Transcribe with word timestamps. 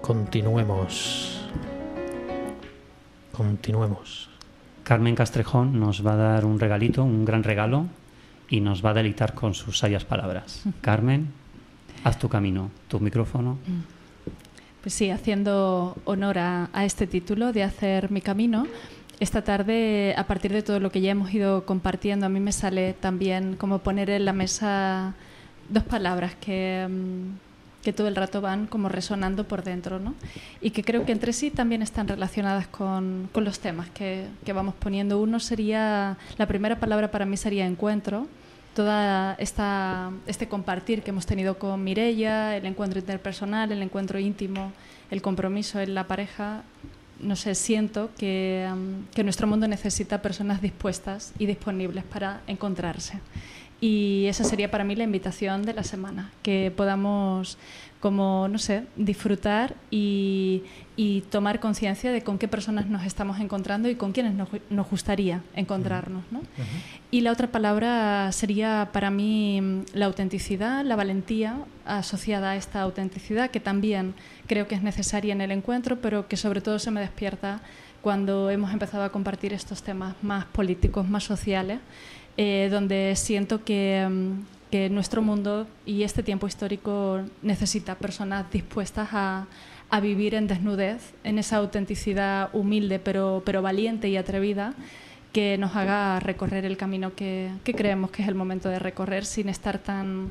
Continuemos. 0.00 1.40
Continuemos. 3.32 4.28
Carmen 4.82 5.14
Castrejón 5.14 5.78
nos 5.78 6.04
va 6.04 6.14
a 6.14 6.16
dar 6.16 6.44
un 6.44 6.58
regalito, 6.58 7.04
un 7.04 7.24
gran 7.24 7.42
regalo, 7.42 7.86
y 8.48 8.60
nos 8.60 8.84
va 8.84 8.90
a 8.90 8.94
deleitar 8.94 9.34
con 9.34 9.54
sus 9.54 9.78
sabias 9.78 10.04
palabras. 10.04 10.64
Carmen, 10.80 11.28
haz 12.04 12.18
tu 12.18 12.28
camino, 12.28 12.70
tu 12.88 12.98
micrófono. 13.00 13.58
Pues 14.82 14.94
sí, 14.94 15.10
haciendo 15.10 15.96
honor 16.04 16.38
a, 16.38 16.70
a 16.72 16.84
este 16.84 17.06
título 17.06 17.52
de 17.52 17.62
hacer 17.62 18.10
mi 18.10 18.20
camino. 18.20 18.66
Esta 19.20 19.42
tarde, 19.42 20.14
a 20.16 20.24
partir 20.26 20.52
de 20.52 20.62
todo 20.62 20.80
lo 20.80 20.90
que 20.90 21.00
ya 21.00 21.10
hemos 21.10 21.32
ido 21.32 21.66
compartiendo, 21.66 22.26
a 22.26 22.28
mí 22.28 22.40
me 22.40 22.52
sale 22.52 22.94
también 22.94 23.54
como 23.56 23.80
poner 23.80 24.10
en 24.10 24.24
la 24.24 24.32
mesa 24.32 25.14
dos 25.68 25.84
palabras 25.84 26.34
que, 26.40 26.88
mm, 26.88 27.49
que 27.82 27.92
todo 27.92 28.08
el 28.08 28.16
rato 28.16 28.40
van 28.40 28.66
como 28.66 28.88
resonando 28.88 29.48
por 29.48 29.62
dentro, 29.64 29.98
¿no? 29.98 30.14
Y 30.60 30.70
que 30.70 30.84
creo 30.84 31.06
que 31.06 31.12
entre 31.12 31.32
sí 31.32 31.50
también 31.50 31.82
están 31.82 32.08
relacionadas 32.08 32.66
con, 32.66 33.30
los 33.34 33.60
temas 33.60 33.88
que, 33.90 34.26
que, 34.44 34.52
vamos 34.52 34.74
poniendo. 34.74 35.20
Uno 35.20 35.40
sería, 35.40 36.18
la 36.36 36.46
primera 36.46 36.78
palabra 36.78 37.10
para 37.10 37.24
mí 37.24 37.36
sería 37.36 37.66
encuentro, 37.66 38.26
toda 38.74 39.34
esta, 39.34 40.10
este 40.26 40.48
compartir 40.48 41.02
que 41.02 41.10
hemos 41.10 41.26
tenido 41.26 41.58
con 41.58 41.82
Mirella, 41.82 42.56
el 42.56 42.66
encuentro 42.66 43.00
interpersonal, 43.00 43.72
el 43.72 43.82
encuentro 43.82 44.18
íntimo, 44.18 44.72
el 45.10 45.22
compromiso 45.22 45.80
en 45.80 45.94
la 45.94 46.06
pareja, 46.06 46.62
no 47.20 47.36
sé, 47.36 47.54
siento 47.54 48.10
que, 48.16 48.68
um, 48.72 49.04
que 49.14 49.24
nuestro 49.24 49.46
mundo 49.46 49.66
necesita 49.68 50.22
personas 50.22 50.62
dispuestas 50.62 51.32
y 51.38 51.46
disponibles 51.46 52.04
para 52.04 52.40
encontrarse. 52.46 53.20
Y 53.80 54.26
esa 54.26 54.44
sería 54.44 54.70
para 54.70 54.84
mí 54.84 54.94
la 54.94 55.04
invitación 55.04 55.62
de 55.62 55.72
la 55.72 55.84
semana, 55.84 56.30
que 56.42 56.70
podamos, 56.76 57.56
como, 57.98 58.46
no 58.48 58.58
sé, 58.58 58.84
disfrutar 58.96 59.74
y, 59.90 60.64
y 60.96 61.22
tomar 61.30 61.60
conciencia 61.60 62.12
de 62.12 62.22
con 62.22 62.36
qué 62.36 62.46
personas 62.46 62.88
nos 62.88 63.04
estamos 63.04 63.40
encontrando 63.40 63.88
y 63.88 63.94
con 63.94 64.12
quiénes 64.12 64.34
nos, 64.34 64.50
nos 64.68 64.90
gustaría 64.90 65.42
encontrarnos. 65.56 66.24
¿no? 66.30 66.40
Uh 66.40 66.42
-huh. 66.42 67.00
Y 67.10 67.22
la 67.22 67.32
otra 67.32 67.46
palabra 67.46 68.30
sería 68.32 68.90
para 68.92 69.10
mí 69.10 69.82
la 69.94 70.04
autenticidad, 70.06 70.84
la 70.84 70.94
valentía 70.94 71.56
asociada 71.86 72.50
a 72.50 72.56
esta 72.56 72.82
autenticidad, 72.82 73.50
que 73.50 73.60
también 73.60 74.14
creo 74.46 74.68
que 74.68 74.74
es 74.74 74.82
necesaria 74.82 75.32
en 75.32 75.40
el 75.40 75.52
encuentro, 75.52 76.02
pero 76.02 76.28
que 76.28 76.36
sobre 76.36 76.60
todo 76.60 76.78
se 76.78 76.90
me 76.90 77.00
despierta 77.00 77.62
cuando 78.02 78.50
hemos 78.50 78.72
empezado 78.72 79.04
a 79.04 79.10
compartir 79.10 79.52
estos 79.52 79.82
temas 79.82 80.14
más 80.22 80.44
políticos, 80.46 81.08
más 81.08 81.24
sociales 81.24 81.80
eh, 82.36 82.68
donde 82.70 83.14
siento 83.16 83.64
que, 83.64 84.08
que, 84.70 84.88
nuestro 84.88 85.22
mundo 85.22 85.66
y 85.84 86.02
este 86.02 86.22
tiempo 86.22 86.46
histórico 86.46 87.20
necesita 87.42 87.96
personas 87.96 88.50
dispuestas 88.50 89.08
a, 89.12 89.46
vivir 90.00 90.34
en 90.34 90.46
desnudez, 90.46 91.14
en 91.24 91.38
esa 91.40 91.56
autenticidad 91.56 92.50
humilde 92.52 93.00
pero, 93.00 93.42
valiente 93.60 94.08
y 94.08 94.16
atrevida 94.16 94.74
que 95.32 95.58
nos 95.58 95.74
haga 95.74 96.20
recorrer 96.20 96.64
el 96.64 96.76
camino 96.76 97.14
que, 97.14 97.50
que, 97.64 97.74
creemos 97.74 98.12
que 98.12 98.22
es 98.22 98.28
el 98.28 98.36
momento 98.36 98.68
de 98.68 98.78
recorrer 98.78 99.24
sin 99.24 99.48
estar 99.48 99.78
tan 99.78 100.30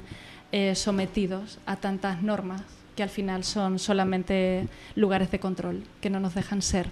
eh, 0.52 0.76
sometidos 0.76 1.60
a 1.66 1.76
tantas 1.76 2.24
normas 2.24 2.62
que 2.96 3.04
al 3.04 3.10
final 3.10 3.44
son 3.44 3.80
solamente 3.80 4.68
lugares 4.96 5.30
de 5.30 5.40
control, 5.40 5.84
que 6.02 6.10
no 6.10 6.20
nos 6.20 6.34
dejan 6.34 6.62
ser, 6.62 6.90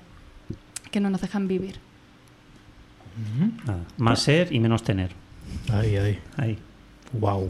que 0.91 0.99
no 0.99 1.09
nos 1.09 1.21
dejan 1.21 1.47
vivir. 1.47 1.79
Nada. 3.65 3.83
Más 3.97 4.19
ser 4.19 4.53
y 4.53 4.59
menos 4.59 4.83
tener. 4.83 5.11
Ahí, 5.71 5.95
ahí. 5.97 6.19
Ahí. 6.37 6.59
Wow. 7.13 7.49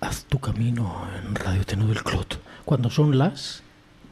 Haz 0.00 0.24
tu 0.24 0.38
camino 0.38 1.06
en 1.16 1.34
Radio 1.34 1.64
Tenú 1.64 1.86
del 1.88 2.02
Clot. 2.02 2.40
Cuando 2.64 2.90
son 2.90 3.18
las 3.18 3.62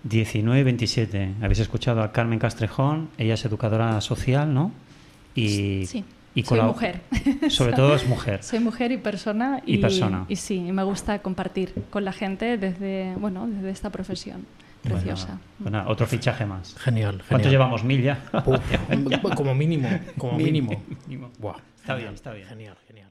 19.27. 0.08 1.42
Habéis 1.42 1.58
escuchado 1.60 2.02
a 2.02 2.12
Carmen 2.12 2.38
Castrejón. 2.38 3.10
Ella 3.18 3.34
es 3.34 3.44
educadora 3.44 4.00
social, 4.00 4.52
¿no? 4.54 4.72
Y, 5.34 5.86
sí. 5.86 6.04
Y 6.34 6.44
Soy 6.44 6.60
mujer. 6.60 7.00
Sobre 7.48 7.72
todo 7.72 7.94
es 7.94 8.06
mujer. 8.06 8.42
Soy 8.42 8.60
mujer 8.60 8.92
y 8.92 8.98
persona. 8.98 9.62
Y, 9.66 9.74
y 9.74 9.78
persona. 9.78 10.26
Y 10.28 10.36
sí, 10.36 10.56
y 10.56 10.72
me 10.72 10.84
gusta 10.84 11.18
compartir 11.20 11.74
con 11.90 12.04
la 12.04 12.12
gente 12.12 12.56
desde, 12.56 13.14
bueno, 13.16 13.48
desde 13.48 13.70
esta 13.70 13.90
profesión 13.90 14.46
preciosa. 14.82 15.38
Bueno, 15.58 15.78
bueno, 15.78 15.90
otro 15.90 16.06
fichaje 16.06 16.46
más. 16.46 16.74
Genial. 16.78 17.12
genial. 17.12 17.24
¿Cuánto 17.28 17.48
llevamos? 17.48 17.84
¿Mil 17.84 18.02
ya? 18.02 18.18
Uf, 18.46 19.34
como 19.36 19.54
mínimo. 19.54 19.88
Como 20.16 20.38
mínimo. 20.38 20.82
Está 21.80 21.94
bien, 21.94 22.12
está 22.12 22.32
bien. 22.32 22.46
Genial, 22.46 22.76
genial. 22.86 23.10